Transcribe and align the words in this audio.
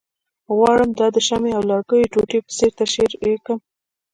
غواړم 0.55 0.89
دا 0.99 1.07
د 1.15 1.17
شمعې 1.27 1.51
او 1.57 1.63
لرګیو 1.69 2.11
ټوټې 2.13 2.39
په 2.45 2.51
څېر 2.57 2.71
تشریح 2.79 3.37
کړم، 3.45 3.59